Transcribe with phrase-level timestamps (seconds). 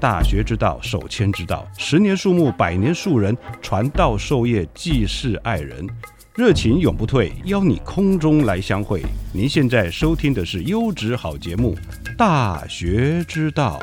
[0.00, 1.66] 大学之道，守谦之道。
[1.76, 5.86] 十年树木，百年树人，传道授业，济世爱人，
[6.34, 7.32] 热情永不退。
[7.44, 9.02] 邀你空中来相会。
[9.32, 11.74] 您现在收听的是优质好节目
[12.16, 13.80] 《大学之道》。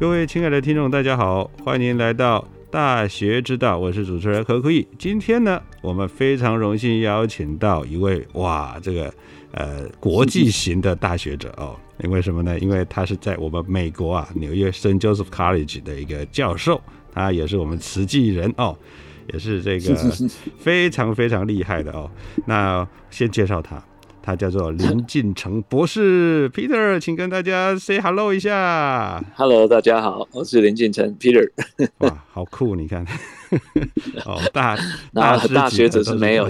[0.00, 2.44] 各位亲爱的听众，大家好，欢迎您来到。
[2.74, 4.84] 大学之道，我是主持人何可以。
[4.98, 9.14] 今天呢，我们非常荣幸邀请到一位哇，这个
[9.52, 11.76] 呃国际型的大学者哦。
[12.02, 12.58] 因为什么呢？
[12.58, 18.76] 因为他是在我们美国啊纽约圣 Joseph College 的一个教授，他也是我们慈济人哦，
[19.32, 19.94] 也是这个
[20.58, 22.10] 非常非常厉害的哦。
[22.44, 23.80] 那先介绍他。
[24.24, 29.22] 他叫做林进成博士，Peter，请跟大家 say hello 一下。
[29.36, 31.46] Hello，大家好，我是林进成 Peter。
[31.98, 32.74] 哇，好酷！
[32.74, 33.04] 你看，
[34.24, 34.78] 哦，大
[35.12, 36.48] 那大学者是没有，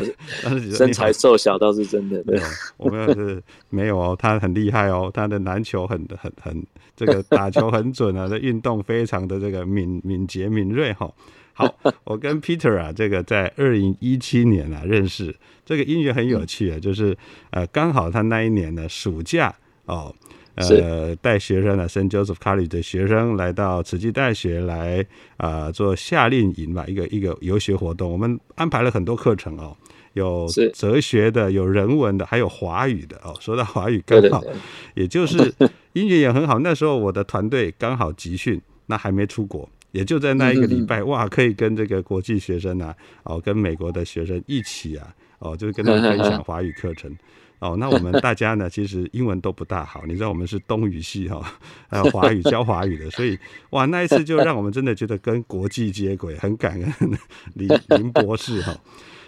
[0.72, 2.22] 身材瘦小倒是真的。
[2.22, 2.41] 对，
[2.77, 6.64] 我们是没有哦，他很厉害哦，他的篮球很很很，
[6.95, 11.11] 这个打球很准啊，这运动非常的这个敏敏捷敏锐哈。
[11.54, 15.34] 好， 我跟 Peter 啊，这个在二零一七年啊认识，
[15.64, 17.16] 这个因缘很有趣啊，就是
[17.50, 19.54] 呃刚好他那一年呢暑假
[19.86, 20.14] 哦，
[20.56, 25.06] 呃带学生呢，Saint Joseph College 的学生来到慈济大学来
[25.36, 29.76] 啊做夏令营吧，一个一个游学活动，我们安排了很多课程哦，
[30.14, 33.34] 有哲学的，有人文的，还有华语的哦。
[33.40, 34.42] 说到华语刚好，
[34.94, 35.54] 也就是
[35.92, 39.68] 英语也很好，那时候我的团队刚好集训，那还没出国。
[39.94, 47.16] 也就在那一个礼拜，哇，可以跟这个国际学生啊，哦，跟美国的学生一起啊，哦，就是跟他们分享华语课程，
[47.60, 51.40] 哦，那我们大家呢， 其实英文都不大好，你知道我们是东语系哈，
[51.88, 53.38] 还有华语教华语的，所以
[53.70, 56.92] 哇，那一次就让我们真的觉得跟国际接轨，很感恩
[57.54, 58.77] 林 林博士哈。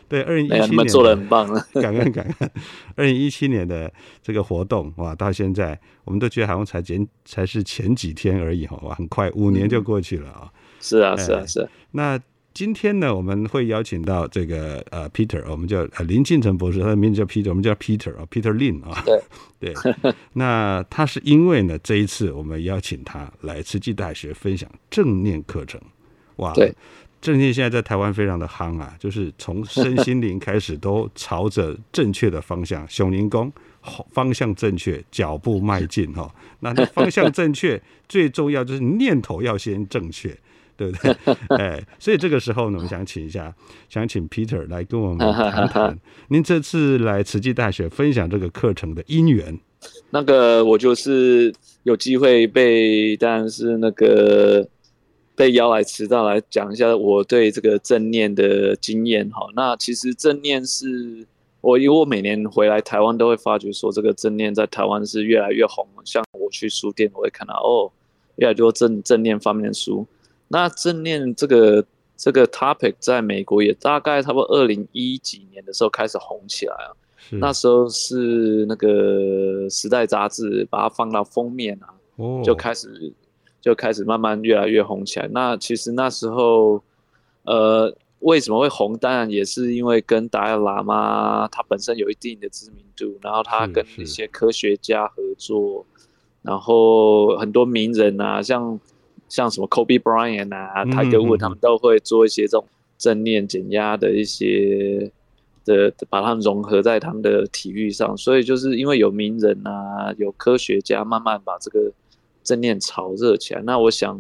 [0.09, 2.51] 对，二零一七年做的很棒了， 感恩感恩。
[2.95, 10.53] 二零一七年的这个活动哇，到现在我们都觉得好像才前才是前几天而已哈，哇，很快五年就过去了啊。
[10.81, 11.69] 是啊，是啊，是。
[11.91, 12.21] 那
[12.55, 19.03] 今天呢，我们会邀请到这个呃，Peter，我们叫呃林敬成博士，他的名字叫 Peter，我们叫 Peter 啊，Peter Lin 啊。
[19.05, 19.21] 对
[19.75, 20.15] 对。
[20.35, 25.81] 那他是因为呢，这一次我们邀请他来慈济大学分享正念课程，
[26.37, 26.53] 哇。
[26.55, 26.73] 对。
[27.27, 33.53] 正念现在在台湾非常的夯啊，就是从身心灵开始都朝着正确的方向， 熊灵功
[34.13, 36.33] 方向正确，脚步迈进哈。
[36.61, 40.39] 那方向正确， 最重要就是念头要先正确。
[40.79, 41.17] 对不对？
[41.59, 43.53] 哎，所以这个时候呢，我们想请一下，
[43.89, 45.99] 想请 Peter 来跟我们谈谈，
[46.29, 49.59] 您这次来慈济大学分享这个课程的因缘。
[50.11, 51.51] 那个我就是
[51.85, 54.69] 有机会被，当然是那个
[55.37, 59.29] 被邀来迟到来讲一下我对这个正念的经验。
[59.31, 61.27] 哈，那其实正念是
[61.61, 65.87] 我因为我每年回来台湾都会发觉说，这个正念在台湾是越来越红。
[66.05, 67.93] 像我去书店，我会看到哦，
[68.37, 70.07] 越来越多正正念方面的书。
[70.49, 71.85] 那正念这个
[72.17, 76.95] 这个 topic 在美国也大概差不多二零一几年的时候开始红起来啊，
[77.33, 81.93] 那时候是那个时代杂志把它放到封面啊，
[82.43, 83.13] 就开始
[83.67, 85.29] 就开始慢慢越来越红起来。
[85.33, 86.81] 那其实那时候，
[87.43, 88.97] 呃，为什么会红？
[88.97, 95.85] 当然也是因为跟达赖喇嘛他本身有一定的知名度，然后他跟一些科学家合作，
[96.43, 98.79] 然后很多名人啊，像。
[99.29, 102.65] 像什么 Kobe Bryant 啊、泰戈尔他们都会做一些这种
[102.97, 105.11] 正念减压的一些
[105.65, 108.17] 的，把它融合在他们的体育上。
[108.17, 111.91] 所以就是因为有名人啊，有科学家慢慢把这个
[112.47, 113.61] 正念炒热起来。
[113.67, 114.19] 那我想，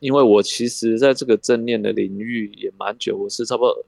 [0.00, 3.84] 因为我其实在这个正念的领域也蛮久，我是差不多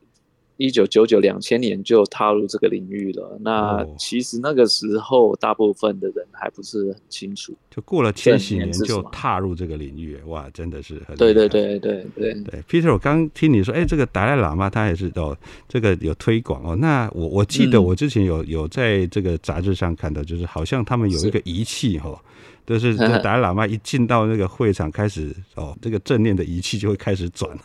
[0.59, 3.39] 一九九九两千年就踏入这个领域了。
[3.43, 7.53] 那哦其实那个时候大部分的人还不是很清楚。
[7.71, 15.37] 就过了千禧年就踏入这个领域，哇，真的是很对对对对对，对，Peter，我刚听你说，哎，这个达赖喇嘛他也是哦，
[15.69, 16.75] 这个有推广哦。
[16.75, 22.19] 那我我记得嗯我之前有有在这个杂志上看到，就是好像他们有一个仪器哈、哦，
[22.67, 27.57] 就是这达赖喇嘛一进到那个会场开始哦，这个正念的仪器就会开始转。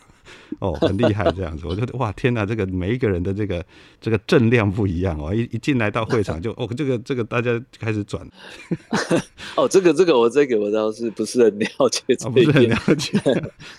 [0.60, 3.64] 哦，很厉害，这样子，我觉得哇，天哪，这个每一个人的这个
[4.00, 8.24] 这个正量不一样哦，一一进来到会场就哦，这个这个大家开始转，
[9.56, 12.68] 哦，这个这个我这个我倒是不是很了解这哦，不是很。
[12.68, 13.18] 了解，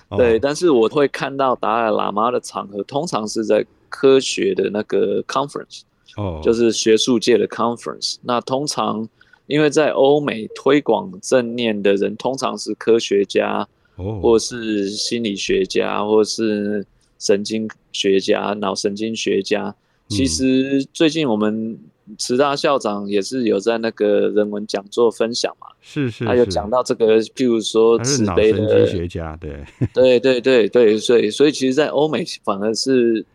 [0.09, 5.81] 哦 对，但是我会看到达赖喇嘛的场合，通常是在科学的那个 conference，
[6.17, 8.17] 哦，就是学术界的 conference。
[8.23, 9.07] 那通常
[9.47, 16.85] 因为在欧美推广正念的人，通常是科学家，哦，或是心理学家，或是
[17.19, 19.75] 神经学家、脑神经学家。
[20.09, 21.79] 其实最近我们
[22.17, 29.63] 慈大校长也是有在那个人文讲座分享嘛，是是，是他有讲到这个，譬如说慈悲的，学家，对。
[29.93, 33.25] 对对对对，所以所以其实，在欧美反而是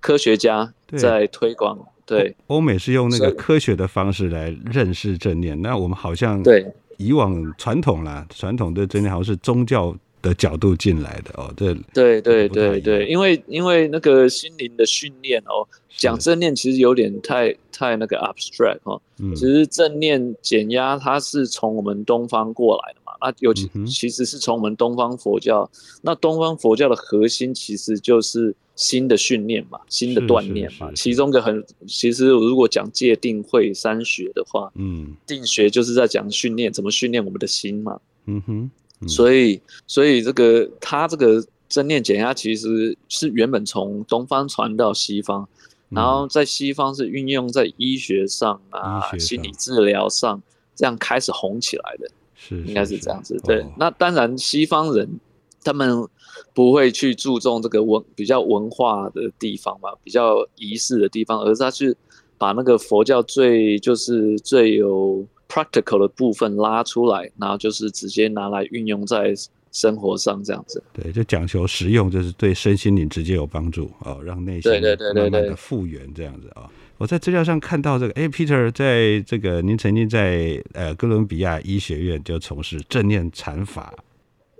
[0.00, 1.78] 科学家在推广，
[2.16, 2.34] 对。
[2.48, 6.66] 欧美是用那个科学的方式来认识正念，那我们好像对。
[6.96, 12.72] 以往传统啦，传统对正念好像是宗教的角度进来的哦，这对对不太一样。
[12.72, 15.62] 对对，因为因为那个心灵的训练哦，
[15.96, 19.32] 讲正念其实有点太太那个 abstract 哦，嗯。
[19.36, 25.70] 其实正念减压它是从我们东方过来的嘛，那尤其其实是从我们东方佛教，
[26.02, 35.14] 那东方佛教的核心其实就是新的训练嘛，新的锻炼嘛，是其中个很，其实如果讲戒定慧三学的话，嗯。
[35.26, 38.70] 定学就是在讲训练，怎么训练我们的心嘛，嗯哼，
[39.00, 39.08] 嗯。
[39.08, 45.48] 所以所以这个它这个正念减压其实是原本从东方传到西方。
[45.90, 50.42] 然后在西方是运用在医学上啊、学上心理治疗上，
[50.76, 53.36] 这样开始红起来的，是应该是这样子。
[53.44, 55.08] 对，哦那当然西方人
[55.64, 56.06] 他们
[56.54, 61.94] 不会去注重这个文比较文化的地方嘛，比较仪式的地方，而是他去
[62.38, 69.34] 把那个佛教最就是最有 practical 的部分拉出来，然后就是直接拿来运用在
[69.72, 70.82] 生活上这样子。
[70.92, 83.94] 对，就讲求实用，就是对身心灵直接有帮助哦，让内心对对对对对慢慢的复原这样子啊、我在资料上看到这个，哎，Peter，在这个您曾经在呃哥伦比亚医学院就从事正念禅法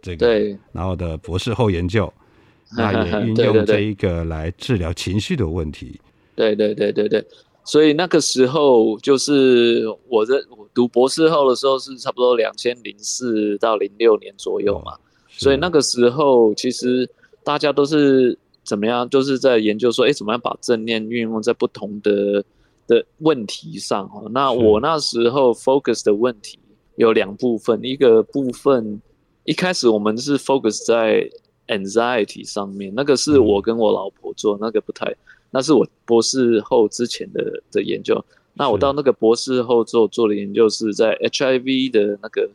[0.01, 2.13] 这个，对，然后的博士后研究，
[2.79, 6.01] 那也运用这一个来治疗情绪的问题。
[6.37, 7.27] 对对对对对，
[7.65, 14.93] 所以那个时候就是我在我读博士后的时候是差不多两千零四到零六年左右嘛，
[15.29, 17.11] 所以那个时候其实
[17.43, 18.39] 大家都是
[18.69, 22.45] 怎么样，就是在研究说，哎，怎么样把正念运用在不同的
[22.87, 24.29] 的问题上哦。
[24.31, 26.59] 那我那时候 focus 的问题
[26.97, 29.01] 有两部分，一个部分
[29.45, 31.29] 一开始我们是 focus 在
[31.69, 35.11] anxiety 上面，那个是我跟我老婆做，那个不太，
[35.51, 38.23] 那是我博士后之前的的研究。
[38.53, 42.51] 那我到那个博士后之后做的研究是在 HIV 的那个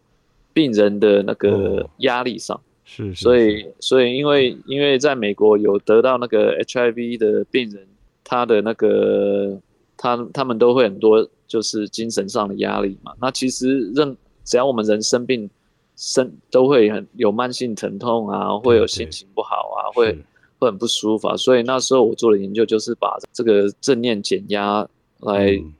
[0.53, 2.59] 病人的那个哦压力上。
[2.95, 7.87] 是，是所以，所以因为因为在美国有得到那个 HIV 的病人，
[8.23, 9.59] 他的那个
[9.97, 13.13] 他他们都会很多就是精神上的压力嘛。
[13.19, 15.49] 那其实任只要我们人生病，
[15.95, 20.15] 生都会很有慢性疼痛啊，会有心情不好啊，会
[20.59, 21.35] 会很不舒服啊。
[21.35, 24.87] 所以那时候我做的研究就是把这个正念减压
[25.21, 25.73] 来、嗯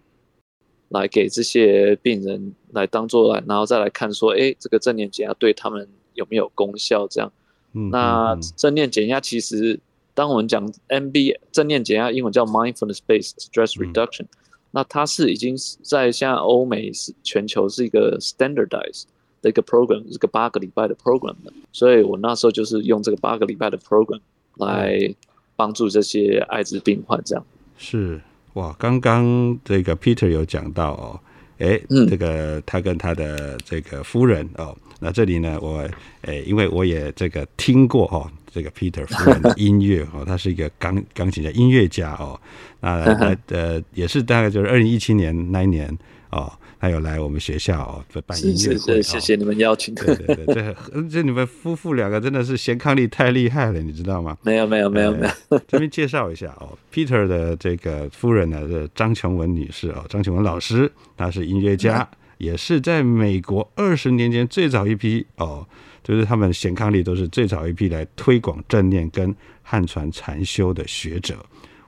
[0.89, 7.07] 来给这些病人来当做来，然后再来看说，哎，这个正念减压对他们有没有功效？
[7.07, 7.31] 这样。
[7.73, 9.79] 嗯那正念减压其实，
[10.13, 14.25] 当我们讲 MB 正念减压，英文叫 mindfulness based stress 嗯 reduction，、
[14.69, 19.05] 那它是已经是在现在欧美是全球是一个 standardized
[19.41, 24.19] 的一个 program，是个八个礼拜的 program 的，所以我那时候就是用这个八个礼拜的 program
[24.57, 25.13] 来
[25.55, 27.43] 帮助这些艾滋病患这样。
[27.77, 28.21] 是
[28.53, 31.19] 哇，刚刚这个 Peter 有讲到哦，
[31.57, 35.87] 哎，嗯这个他跟他的这个夫人哦，那这里呢，我
[36.21, 42.39] 诶，因为我也这个听过哦，这个 Peter 夫人的 音乐哦，他是一个钢钢琴家音乐家哦，
[42.79, 45.95] 那 那呃也是大概就是二零一七年那一年
[46.31, 49.93] 哦，他有来我们学校哦办音乐会，是是，谢谢你们邀请。
[49.93, 49.97] 哦。
[50.05, 54.37] 对对对，这这你们夫妇两个真的是贤伉俪太厉害了，你知道吗？
[54.41, 62.07] 没有没有没有没有，呃这边介绍一下哦，Peter 的这个夫人呢是张琼文女士哦，张琼文老师，她是音乐家，
[62.43, 65.65] 也是在美国二十年前最早一批哦，
[66.03, 71.35] 就是他们显康里都是最早一批来推广正念跟汉传禅修的学者。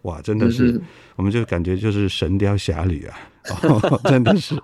[0.04, 0.80] 哇，真的是，
[1.16, 3.18] 我们就感觉就是《神雕侠侣》啊。
[3.64, 4.56] 哦， 真的是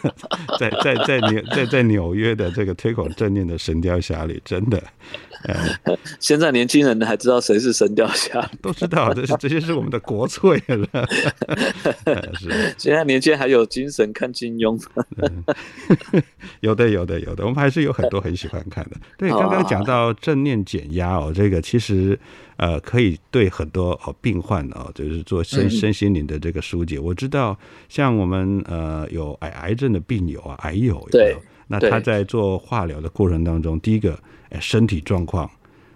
[0.58, 5.31] 在在在纽在在纽约的这个推广正念的《神雕侠侣》，真的，呃，
[6.20, 11.08] 现在年轻人还知道谁是神雕侠，都知道，这是这些是我们的国粹了。
[12.38, 14.80] 是，现在年轻人还有精神看金庸，
[16.60, 18.96] 有的有的有的，我们还是有很多很喜欢看的。
[19.18, 22.18] 对，刚刚讲到正念减压哦，这个其实。
[22.58, 26.96] 呃，可以对很多哦病患哦，就是做身身心灵的这个疏解。
[26.96, 27.58] 我知道，
[27.88, 31.34] 像我们呃有癌癌症的病友啊，癌友，对，
[31.66, 34.16] 那他在做化疗的过程当中，第一个
[34.52, 35.50] 哎身体状况，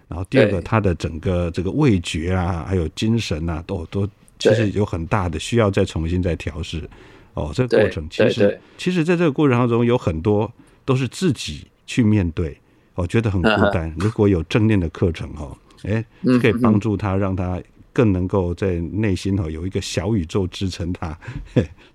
[0.09, 4.05] 然后第二个他的整个这个味觉啊，还有精神啊，都都
[4.37, 6.89] 其实有很大的需要再重新再调试。
[7.33, 10.51] 哦，这个过程其实其实在这个过程当中有很多
[10.83, 12.57] 都是自己去面对，
[12.95, 13.93] 我觉得很孤单。
[13.97, 15.57] 如果有正念的课程哈。
[15.83, 16.03] 哎，
[16.41, 17.61] 可以帮助他，让他
[17.93, 21.15] 更能够在内心哈有一个小宇宙支撑他，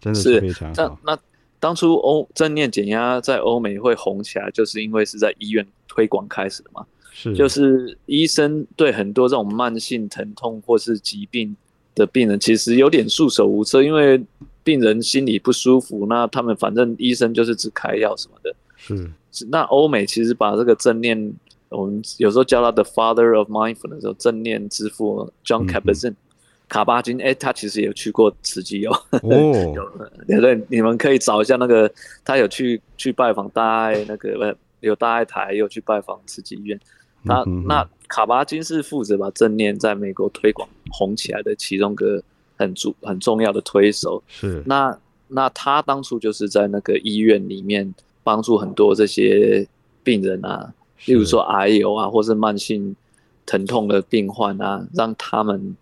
[0.01, 1.01] 真的是非常好。
[1.03, 1.19] 那那
[1.59, 6.87] 当初欧正念减压在欧美会红起来，就是因为是在医院推广开始的嘛？
[7.13, 11.55] 是，就是医生对很多这种慢性疼痛或是疾病
[11.95, 14.19] 的病人，其实有点束手无策，因为
[14.65, 18.55] 病人心里不舒服，那他们反正医生就是只开药什么的。
[18.79, 21.35] 是，那欧美其实把这个正念。
[21.69, 26.15] 我们有时候叫他的 Father of Mindfulness 的时候，正念之父 John Kabat-Zinn
[26.69, 28.93] 卡巴金，哎，他其实也去过慈济哦。
[29.11, 29.75] 哦，
[30.29, 31.91] 对对，你们可以找一下那个，
[32.23, 36.79] 他有去去拜访大爱那个，有大爱台，有去拜访慈济医院。
[37.23, 42.23] 那那卡巴金是负责把正念在美国推广红起来的其中个
[42.57, 44.23] 很主很重要的推手。
[44.29, 44.99] 是，那
[45.29, 49.67] 那他当初就是在那个医院里面帮助很多这些
[50.05, 50.73] 病人啊。
[51.07, 52.95] 例如说癌友啊，或是慢性
[53.45, 55.77] 疼痛的病患啊，让他们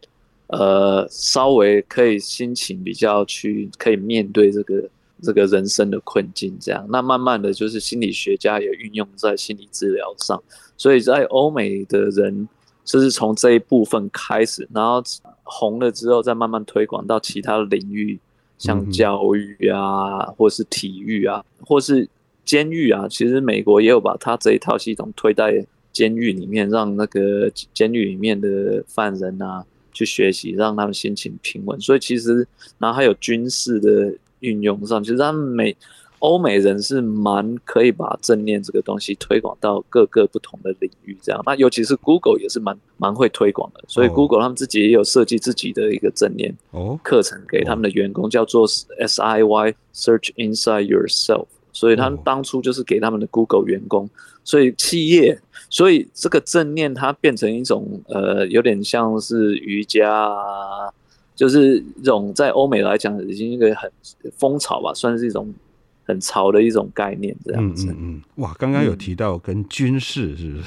[0.47, 4.89] 呃稍微可以心情比较去可以面对这个
[5.23, 10.43] 这个人生的困境，这样那慢慢的就是心理学家也运用在心理治疗上，
[10.77, 12.49] 所以在欧美的人
[12.85, 15.03] 就是从这一部分开始，然后
[15.43, 18.19] 红了之后再慢慢推广到其他的领域，
[18.59, 22.09] 像教育啊，或是体育啊，或是。
[22.43, 31.79] 监狱啊，其实美国也有把他这一套系统推在监狱里面，让那个监狱里面的犯人啊去学习，让他们心情平稳。
[31.81, 32.45] 所以其实，
[32.79, 35.77] 然后还有军事的运用上，其实他们美
[36.19, 41.17] 欧美人是蛮可以把正念这个东西推广到各个不同的领域。
[41.23, 46.55] 这样，那尤其是 Google 也是蛮蛮会推广的，所以 Google 他们自己也有设计自己的一个正念
[47.03, 48.67] 课程给他们的员工，叫做
[48.99, 51.47] S I Y Search Inside Yourself。
[51.73, 54.11] 所以他们当初就是给他们的 Google 员工，
[54.43, 60.93] 所以企业，所以这个正念它变成一种呃，有点像是瑜伽啊，
[61.41, 63.91] 就是这种在欧美来讲已经一个很
[64.37, 65.51] 风潮吧，算是一种
[66.05, 67.87] 很潮的一种概念这样子。
[67.93, 70.65] 嗯嗯，哇，刚刚有提到跟军事是不是？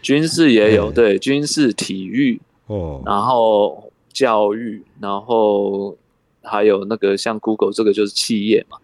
[0.00, 5.96] 军事也有对，军事、体育哦，然后教育，然后
[6.42, 8.78] 还有那个像 Google 这个就是企业嘛。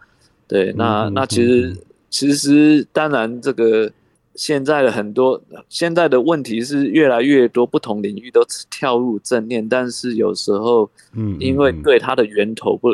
[0.49, 1.77] 对，那那其实
[2.11, 3.89] 其实当然，这个
[4.35, 12.89] 现在的很多现在的问题是越来越多不同领域都跳入正念，但是有时候，嗯，因为对它的源头不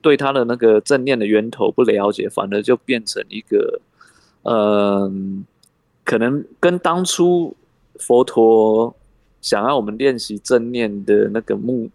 [0.00, 3.80] 对它的那个正念的源头不了解，反而就变成一个，
[4.44, 5.44] 嗯，
[6.04, 7.54] 可能跟当初
[7.98, 8.94] 佛陀
[9.42, 11.90] 想要我们练习正念的那个目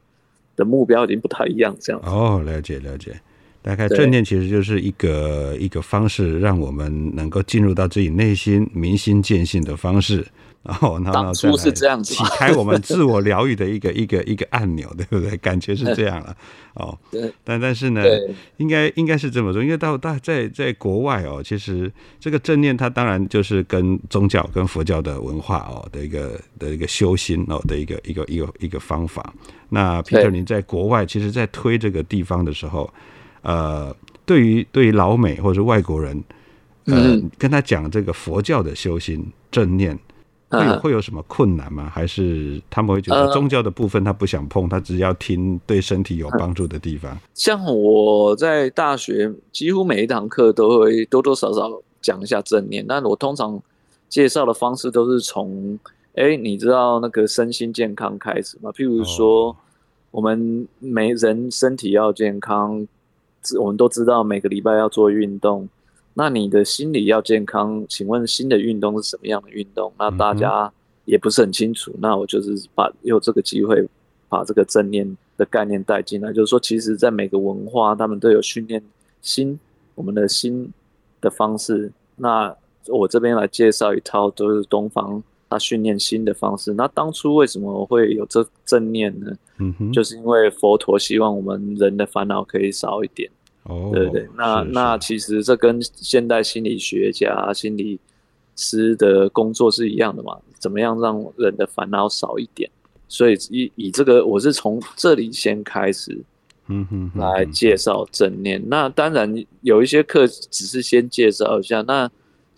[0.55, 3.19] 的目标已经不太一样，这样哦，了解了解。
[3.61, 10.25] 大概正念其实就是一个一个方式，让我们能够进入到自己内心明心见性的方式，
[10.63, 15.37] 然后然后再是这样子，启开我们自我疗愈的一个 一个一个按钮，对不对？
[15.37, 16.35] 感觉是这样了，
[16.73, 16.97] 哦，
[17.43, 18.03] 但但是呢，
[18.57, 29.31] 应该应该是这么说，因为到大在在国外哦，其实这个正念它当然就是跟宗教跟佛教的文化哦的一个的一个修心哦的一个一个一个一个方法。
[29.69, 32.91] 那 Peter，你在国外其实，在推这个地方的时候。
[33.43, 33.95] 呃，
[34.25, 36.23] 对于对于老美或者是外国人，
[36.85, 39.97] 呃，跟他讲这个佛教的修行正念，
[40.49, 41.89] 会有会有什么困难吗？
[41.91, 47.17] 还是他们会觉得宗教的部分他不想碰，他只要听对身体有帮助的地方？
[47.33, 53.59] 像我在大学几乎每一堂课都会多多少少讲一下正念，但我通常
[54.07, 55.79] 介绍的方式都是从，
[56.13, 58.69] 哎，你知道那个身心健康开始吗？
[58.71, 59.55] 譬如说，
[60.11, 62.87] 我们每人身体要健康。
[63.59, 65.67] 我们都知道每个礼拜要做运动，
[66.13, 69.91] 那你的心理要健康，请问新的运动是什么样的运动？
[69.97, 70.71] 那大家
[71.05, 71.93] 也不是很清楚。
[71.99, 73.87] 那我就是把有这个机会
[74.29, 78.81] 把这个正念的概念带进来，就是说，其实，在每个文化，他们都有训练
[79.21, 79.59] 心，
[79.95, 80.71] 我们的心
[81.19, 81.91] 的方式。
[82.17, 82.55] 那
[82.87, 85.21] 我这边来介绍一套，都是东方
[85.51, 86.73] 他训练新的方式。
[86.73, 89.31] 那当初为什么会有这正念呢？
[89.59, 93.29] 嗯哼，就是因为佛陀希望我们人的烦恼可以少一点。
[93.63, 97.99] 哦，对对，那是那其实这跟现代心理学家、心理
[98.55, 100.37] 师的工作是一样的嘛？
[100.57, 102.69] 怎么样让人的烦恼少一点？
[103.07, 106.17] 所以以以这个，我是从这里先开始
[106.69, 108.63] 嗯哼哼来介绍正念。
[108.69, 109.31] 那当然
[109.61, 111.81] 有一些课只是先介绍一下。
[111.81, 112.09] 那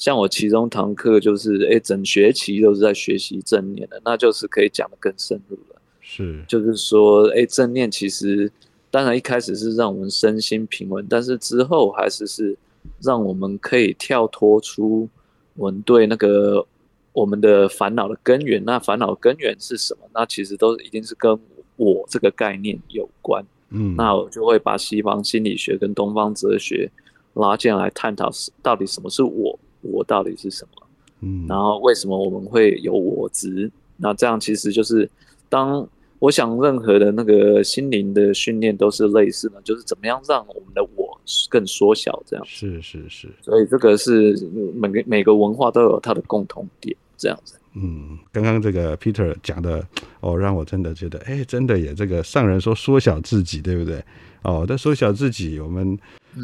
[0.03, 5.81] 像我其中堂课就是，哎，整学期都是在学习正念的，那就是可以讲的更深入了。
[6.01, 8.51] 是就是说，哎，正念其实
[8.91, 12.53] 当然一开始是让我们身心平稳，但是之后还是是
[13.01, 15.07] 让我们可以跳脱出
[15.55, 16.67] 我们对那个
[17.13, 18.61] 我们的烦恼的根源。
[18.65, 19.99] 那烦恼的根源是什么？
[20.13, 21.31] 那其实都一定是跟
[21.77, 23.41] 我这个概念有关。
[23.69, 26.91] 嗯，那我就会把西方心理学跟东方哲学
[27.35, 28.29] 拉进来探讨，
[28.61, 30.87] 到底什么是我，我到底是什么。
[31.21, 33.71] 嗯，然后为什么我们会有我执？
[33.97, 35.09] 那这样其实就是
[35.47, 35.87] 当
[36.19, 42.45] 我想任何的那个心灵的训练都是类似的，就是怎么样让我们的我更缩小这样。
[42.45, 44.35] 是是是，所以这个是
[44.73, 47.55] 每个每个文化都有它的共同点，这样子。
[47.75, 49.85] 嗯，刚刚这个 Peter 讲的
[50.19, 54.03] 哦，让我真的觉得，哎，真的也这个上人说缩小自己，对不对？
[54.43, 55.97] 哦，但缩小自己，我们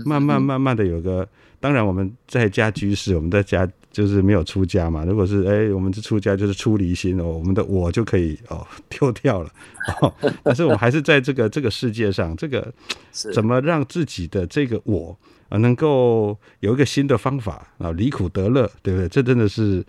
[0.05, 1.27] 慢慢慢慢的有个，
[1.59, 5.03] 当然我们在家居士，我们在家就是没有出家嘛。
[5.03, 9.51] 如果是哎，我们是出家，就是出离心哦，我们的我就可以哦丢掉了。
[10.01, 10.13] 哦，
[10.43, 12.73] 但是我们还是在这个这个世界上，这个
[13.33, 15.17] 怎么让自己的这个我
[15.49, 19.07] 啊能够有一个新的方法啊，离苦得乐，对不对？
[19.09, 19.83] 这真的是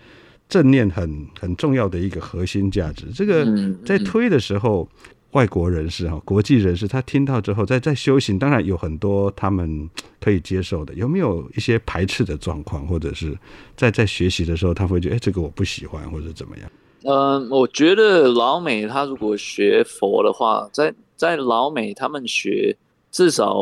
[0.49, 3.07] 正念很很重要的一个核心价值。
[3.15, 3.47] 这个
[3.85, 4.89] 在推的时候，
[5.33, 9.89] 外国人士哈，国际人士他听到之后，在在修行，当然有很多他们
[10.21, 13.37] 可以接受的，有没有一些排斥的状况，或者是
[13.77, 16.71] 在在学习的时候，他会觉得哎，这个我不喜欢，或者怎么样？
[17.05, 22.77] 嗯，我觉得老美他如果学佛的话，在在老美他们学，
[23.11, 23.57] 至少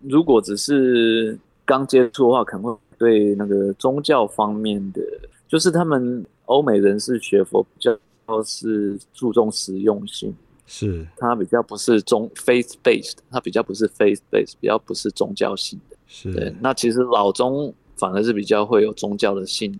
[0.00, 5.00] 如果只是刚接触的话，可能会对那个宗教方面的，
[5.48, 7.98] 就是他们欧美人士学佛比较
[8.44, 10.32] 是注重实用性，
[10.72, 15.96] 是它比较不是宗 faith based，他比较不是 faith based，比较不是宗教性的。
[16.32, 19.76] 对是，，那其实老宗反而是比较会有宗教的性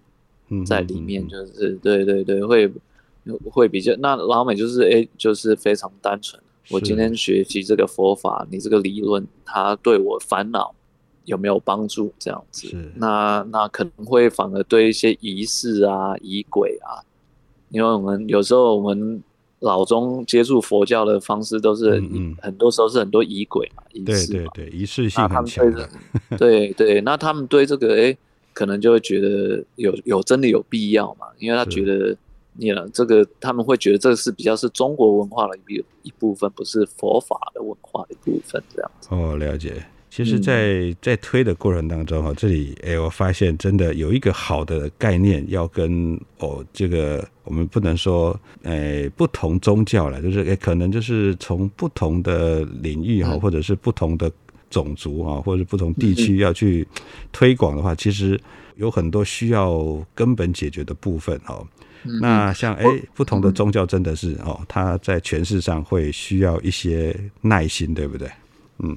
[0.49, 2.69] 嗯在里面，就是对对对，会
[3.53, 3.95] 会比较。
[4.01, 6.43] 那老美就是哎，就是非常单纯。
[6.71, 10.75] 我今天学习这个佛法，你这个理论，它对我烦恼
[11.25, 12.13] 有没有帮助？
[12.19, 17.07] 这样子，那那可能会反而对一些仪式啊、仪轨啊，
[17.71, 19.23] 因为我们有时候我们
[19.61, 24.51] 老中接触佛教的方式都是嗯嗯很多时候是很多仪轨嘛、仪对式嘛。
[24.55, 25.89] 对对，仪式性他很强的，
[26.39, 28.17] 对对，那他们对这个哎，
[28.53, 31.27] 可能就会觉得有有真的有必要嘛？
[31.39, 32.17] 因为他觉得
[32.55, 39.09] 你了这个，他们会觉得这个是比较是中国文化的一一部分，不是佛法的文化的一部分，这样子。
[39.13, 39.85] 哦，了解。
[40.11, 54.31] 其实嗯在，在推的过程当中哈，这里哎，我发现真的有一个好的概念，要跟哦这个我们不能说哎不同宗教了，就是哎可能就是从不同的领域哈，嗯或者是不同的
[54.69, 56.87] 种族啊，或者是不同地区要去
[57.31, 58.39] 推广的话，其实
[58.77, 61.65] 有很多需要根本解决的部分哦。
[62.05, 68.29] 嗯那像哎，不同的宗教真的是哦，它在诠释上会需要一些耐心，对不对？
[68.83, 68.97] 嗯，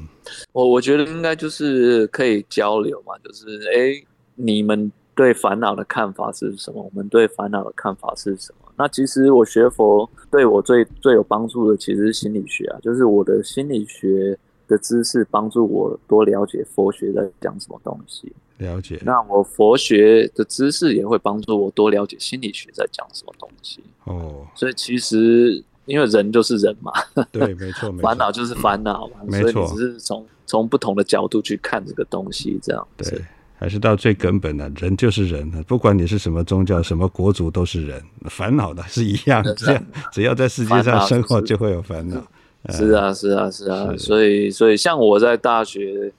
[0.51, 6.81] 我我觉得应该就是可以交流嘛，就是哎，你们对烦恼的看法是什么？
[6.81, 8.71] 我们对烦恼的看法是什么？
[8.75, 18.33] 那其实我学佛对我最最有帮助的其实是心理学啊，就是我的心理学的知识帮助我多了解佛学在讲什么东西。
[18.57, 18.99] 了解。
[19.03, 23.83] 那我佛学的知识也会帮助我多了解心理学在讲什么东西。
[24.05, 26.91] 哦，所以其实因为人就是人嘛，
[27.31, 28.07] 对，没错，没错。
[28.07, 33.21] 烦恼就是烦恼嘛，没错所以你只是从从不同的角度去看这个东西，这样对。，
[33.55, 42.21] 还是到最根本的，人就是人，不管你是什么宗教、什么国族，都是人，烦恼的是一样，这样只要在世界上生活，就会有烦恼。
[42.69, 46.11] 是啊，是啊，是啊，所以所以像我在大学，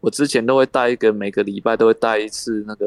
[0.00, 2.86] 我之前都会带一个，每个礼拜都会带一次那个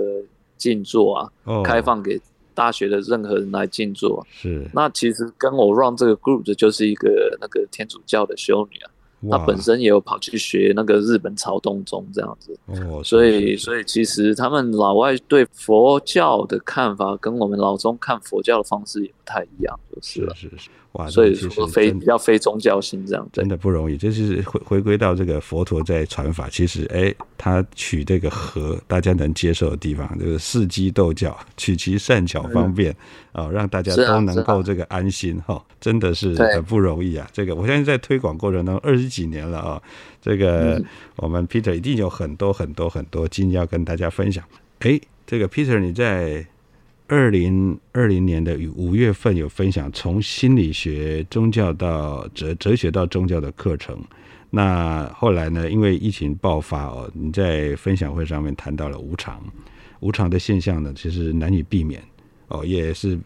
[0.58, 2.18] 静坐啊，哦，开放给
[2.56, 4.26] 大学的任何人来静坐。
[4.32, 8.90] 是，那其实跟我 run 这个 group 的就是一个那个天主教的修女啊，
[9.30, 20.34] 她本身也有跑去学那个日本朝洞宗这样子，哦，所以所以其实他们老外对佛教的看法跟我们老中看佛教的方式也不太一样，就是了。
[20.36, 21.34] 是是是，哇，所以
[21.72, 23.28] 非比较非宗教性这样。
[23.34, 32.96] 真的不容易，这就是回回归到这个佛陀在传法，其实哎，他取这个和大家能接受的地方，就是四机斗教，取其善巧方便
[33.34, 37.30] 啊、让大家都能够这个安心哈、真的是很不容易啊。
[37.34, 39.82] 这个我相信在推广过程当中二十几年了啊、
[40.22, 40.86] 这个嗯
[41.18, 44.42] 我们 Peter 一定有很多很多很多经验要跟大家分享。
[44.80, 46.46] 哎，这个 Peter 你在
[47.08, 53.98] 二零二零年的五月份有分享从心理学、宗教到哲哲学到宗教的课程。
[54.50, 55.70] 那后来呢？
[55.70, 59.44] 因为疫情爆发哦，你在分享会上面谈到了无常，
[60.00, 62.02] 无常的现象呢，其实难以避免
[62.48, 63.20] 哦，也是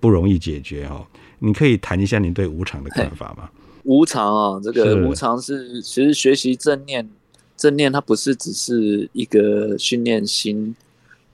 [0.00, 1.04] 不容易解决哦。
[1.38, 3.50] 你可以谈一下您对无常的看法吗？
[3.82, 7.06] 无常啊，这个无常是其实学习正念，
[7.56, 10.74] 正念它不是只是一个训练心，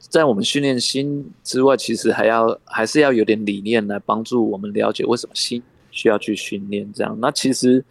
[0.09, 6.93] 在我们训练心之外，其实还要还是要有点理念来帮助我们了解为什么心需要去训练。
[6.93, 7.83] 这样，那其实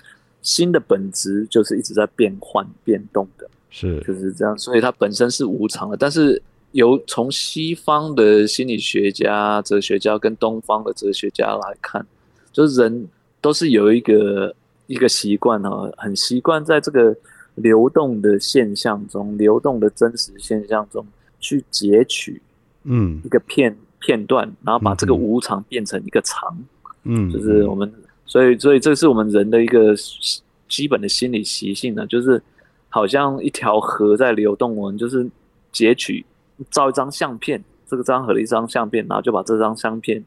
[0.41, 3.49] 心的本质就是一直在变换、变动的。
[3.69, 5.95] 是就是这样，所以它本身是无常的。
[5.95, 6.41] 但是
[6.73, 12.05] 由从西方的心理学家、哲学家跟东方的哲学家来看，
[12.51, 13.07] 就是人
[13.39, 14.53] 都是有一个
[14.87, 17.15] 一个习惯哈，很习惯在这个
[17.55, 21.05] 流动的现象中、流动的真实现象中
[21.41, 22.41] 去截取
[22.83, 26.57] 嗯一个片片段，然后把这个无常变成一个常。
[27.03, 27.91] 嗯，就是我们，
[28.25, 32.41] 所以所以这是我们人的一个基基本的心理习性呢，就是
[32.89, 35.27] 好像一条河在流动，我们就是
[35.71, 36.23] 截取
[36.69, 40.23] 照一张相片，这个张河的一张相片，然后就把这张相片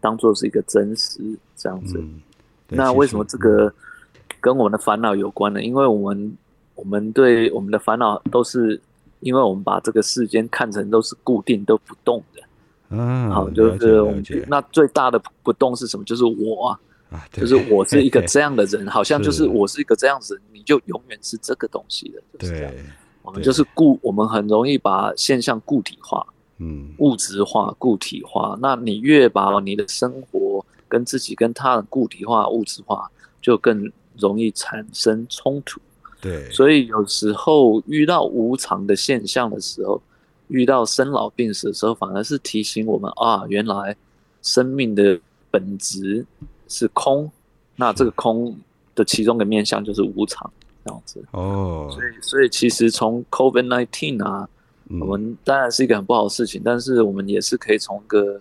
[0.00, 1.20] 当做是一个真实
[1.54, 2.02] 这样子。
[2.68, 3.70] 那为什么这个
[4.40, 5.62] 跟我们的烦恼有关呢？
[5.62, 6.36] 因为我们
[6.74, 8.80] 我们对我们的烦恼都是
[9.24, 12.96] 因为我们把这个世间看成都是固定都不动的。
[12.96, 16.04] 啊，好，就是我们那最大的不动是什么？
[16.04, 16.80] 就是我啊。
[17.10, 22.72] 啊，就是我是一个 这样的人，好像就是是我是一个这样子的人，你就永远是这个东西的，就是这样。
[22.72, 22.84] 对，
[23.22, 26.26] 我们就是固，我们很容易把现象固体化、
[26.58, 28.58] 嗯物质化、固体化。
[28.60, 33.08] 那你越把你的生活跟自己、跟他人固体化、物质化，
[33.40, 35.80] 就更容易产生冲突。
[36.24, 40.00] 对，所以有时候遇到无常的现象的时候，
[40.48, 43.94] 遇到生老病死的时候，反而是提醒我们啊，原来
[44.40, 46.24] 生命的本质
[46.66, 47.30] 是空。
[47.76, 48.56] 那这个空
[48.94, 50.50] 的其中的面向就是无常，
[50.84, 51.22] 这样子。
[51.32, 54.48] 哦，所以，所以其实从 COVID nineteen 啊，
[54.88, 58.40] 嗯我们当然是一个很不好的事情，但是我们也是可以从一个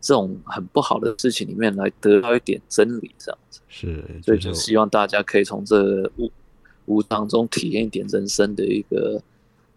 [0.00, 3.60] 这种很不好的事情里面来得到一点真理，这样子。
[3.68, 6.30] 是，所以就希望大家可以从这无
[6.86, 9.22] 无当中体验一点人生的一个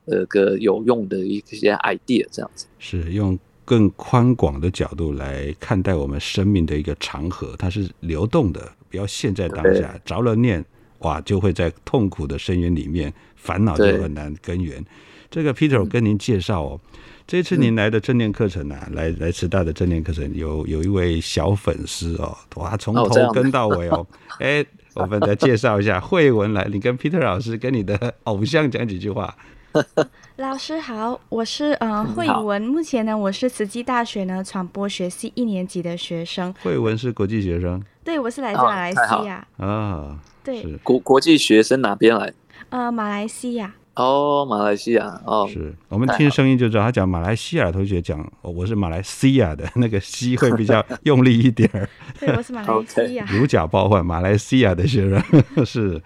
[0.06, 2.66] 呃个有用的一些 idea，这样子。
[2.80, 10.64] 是用更宽广的角度来看待我们生命的一个长河，它是流动的，不要陷在当下，着了念，
[11.00, 14.84] 哇，就会在痛苦的深渊里面，烦恼就对很难根源。
[15.30, 16.82] 这个 Peter，跟您介绍哦，
[17.28, 24.08] 这次您来的正念课程啊，来来慈大的正念课程，有有一位小粉丝哦，哇，从头跟到尾哦，
[24.42, 29.36] 哎、我们来介绍一下慧文来，你跟 Peter 老师跟你的偶像讲几句话。
[30.38, 37.80] 老师好，我是呃慧文，目前呢我是慈济大学呢传播学系一年级的学生，慧文是国际学生？
[38.04, 40.76] 对我是来自哦马来西亚，啊，对，是。
[40.82, 42.34] 国国际学生哪边来？
[42.70, 53.26] 呃马来西亚，哦，马来西亚哦，是我们听声音就知道，他讲马来西亚同学讲，哦，我是马来西亚的， 那个西会比较用力一点儿， 对我是马来西亚。
[53.28, 55.22] 如假包换，马来西亚的学生
[55.66, 56.02] 是。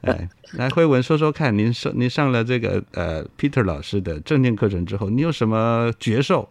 [0.00, 6.48] 哎，来慧文说说看，您上您上了这个呃 Peter 老师的正念课程之后，你有什么觉受？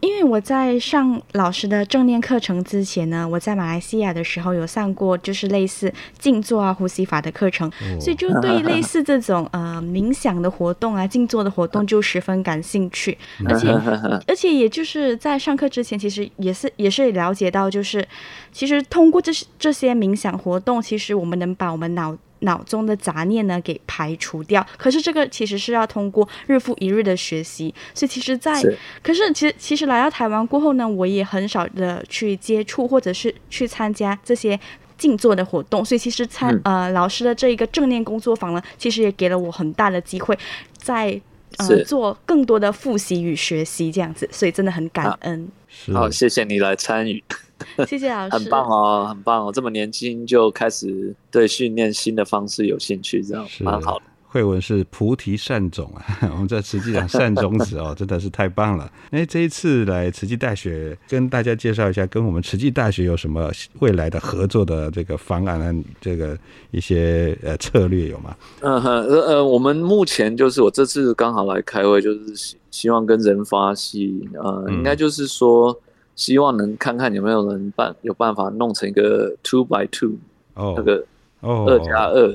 [0.00, 8.00] 因为我在上老师的正念课程之前呢，我在马来西亚的时候有上过就是类似静坐啊、呼吸法的课程，哦。
[8.00, 13.68] 所以就对类似这种呃冥想的活动啊、静坐的活动就十分感兴趣，而且
[14.26, 18.06] 而且也就是在上课之前，其实也是也是了解到，就是
[18.52, 24.66] 其实通过这些这些冥想活动，其实我们能把我们脑脑中的杂念呢给排除掉。
[24.76, 28.76] 可是这个其实是要通过日复一日的学习，所以其实在，是。
[29.02, 34.58] 可是其实其实来到台湾过后呢，我也很少的去接触或者是去参加这些。
[35.00, 36.60] 静坐的活动，所以其实参、嗯。
[36.64, 40.38] 呃老师的这一个正念工作坊呢，其实也给了我很大的机会，
[40.76, 41.18] 在
[41.56, 45.48] 呃做更多的复习与学习这样子，所以真的很感恩，
[45.94, 47.24] 好，谢谢你来参与，
[47.86, 54.02] 谢谢老师，很棒哦，很棒哦，这么年轻就开始对训练新的方式有兴趣，这样蛮好的。
[54.32, 58.88] 慧文是菩提善种啊， 我们在慈济讲善种子哦，真的是太棒了。
[59.10, 66.38] 哎，这一次来慈济大学，跟大家介绍一下，跟我们慈济大学有什么未来的合作的这个方案啊这个
[66.70, 68.36] 一些呃策略有吗？
[68.60, 75.76] 嗯哼，呃呃，我们目前就是我这次刚好来开会，就是希希望跟人发系，呃，应该就是说
[76.14, 80.12] 希望能看看有没有人办有办法弄成一个 two by two
[80.54, 81.04] 哦，那个。
[81.42, 82.30] 哦，二加二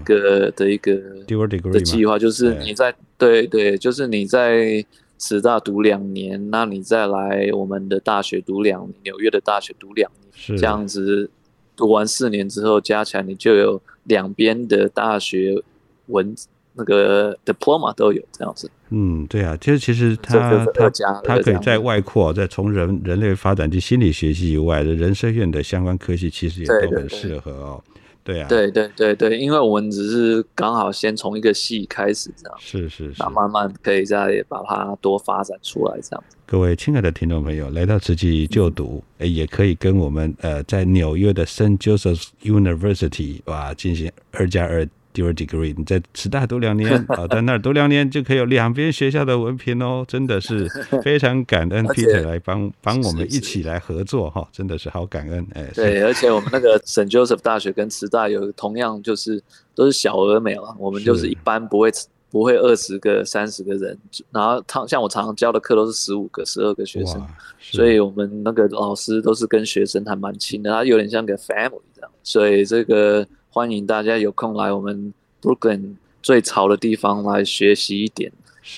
[0.00, 0.96] 一个的一个
[1.70, 4.82] 的计划，就是你在对对，就是你在
[5.18, 11.28] 师大读两年，那你再来我们的大学读两年，纽约的大学读两年，这样子
[11.76, 15.62] 读完四年之后，加起来你就有两边的大学
[16.06, 16.34] 文
[16.76, 18.70] 那个 diploma 都有这样子。
[18.90, 20.90] 嗯，对啊，其实其实他他
[21.24, 27.82] 他可以在外扩，在从人人类发展及心理学系以外的人生院的相关科系，其实也都很适合哦。
[28.22, 36.24] 对啊，对对对对，因为我们只是刚好先从一个系开始这样，是是是，那慢慢可以再把它多发展出来这样。
[36.44, 44.86] 各位亲爱的听众朋友，来到慈济就读，哎，也可以跟我们呃在纽约的 Saint Joseph's University 哇进行二加二。
[45.16, 50.68] Dual degree，你在师大读两年 啊，在那儿读两年就可以有两边学校的文凭哦，真的是
[51.02, 55.70] 非常感恩 Peter 来帮帮我们一起来合作哈，真的是好感恩哎。
[55.74, 59.42] 对，而且我们那个 Saint Joseph 大学跟师大有同样就是
[59.74, 61.90] 都是小而美了，我们就是一般不会
[62.30, 63.96] 不会二十个三十个人，
[64.30, 67.26] 然后他像我常常教的课都是十五个十二个学生，
[67.58, 73.26] 所以我们那个老师都是跟学生还蛮亲的，他有点像个 family 这样，所以这个。
[73.56, 78.30] 欢迎大家有空来我们 Brooklyn 最潮的地方来学习一点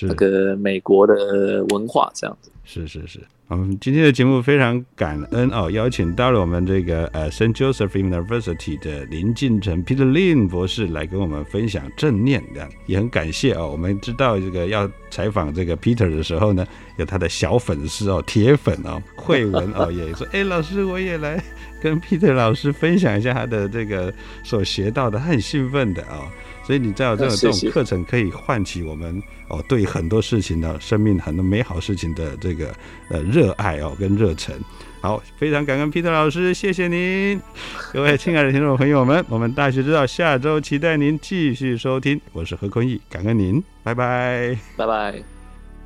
[0.03, 2.49] 那个美国的文化，这样子。
[2.71, 13.67] 是是是，我们今天的节目非常感恩哦，邀请到了我们这个呃 Saint Joseph University 的林进成 Peter Lin 博士来跟我们分享正念的，也很感谢哦。
[13.71, 16.63] 我们知道这个要采访这个 Peter 的时候呢，
[16.97, 21.43] 有他的小粉丝哦，铁粉哦，慧文哦 也说，哎，老师我也来。
[21.81, 26.27] 跟 Peter 老师分享一下他的这个所学到的，他很兴奋的啊，
[26.69, 32.71] 所以你知道这种这种课程可以唤起我们哦对很多事情的生命很多美好事情的这个
[33.09, 34.55] 呃热爱哦跟热忱。
[35.01, 37.41] 好，非常感恩 Peter 老师，谢谢您，
[37.91, 45.15] 各位亲爱的听众朋友们，我们大学之道下周期待您继续收听，我是何坤义，感恩您，拜拜，拜拜。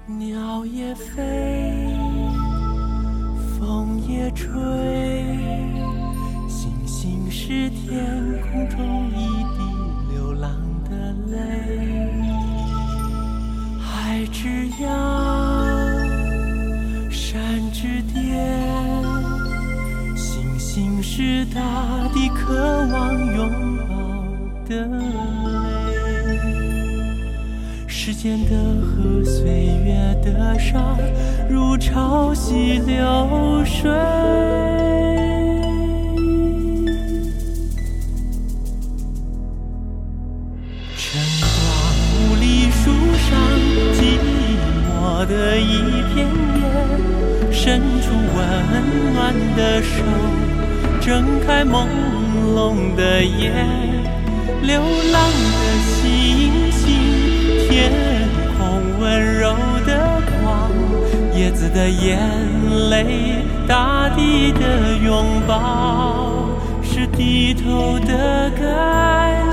[0.06, 1.96] 鸟也飞，
[3.58, 4.50] 风也吹。
[6.50, 9.23] 星星是天空中一
[13.79, 14.86] 海之涯，
[17.10, 17.32] 山
[17.71, 18.23] 之巅，
[20.15, 21.62] 星星是大
[22.13, 22.53] 地渴
[22.91, 23.84] 望拥抱
[24.67, 25.03] 的泪。
[27.88, 28.51] 时间的
[28.82, 30.97] 河，岁月的沙，
[31.49, 33.89] 如潮汐流水。
[48.13, 50.04] 出温暖的手，
[51.02, 51.88] 睁开朦
[52.54, 53.52] 胧的眼，
[54.62, 54.80] 流
[55.12, 57.91] 浪的星星，天
[58.56, 59.56] 空温柔
[59.88, 60.69] 的光，
[61.36, 62.19] 叶子的眼
[62.91, 66.49] 泪，大地的拥抱，
[66.84, 69.52] 是低头的感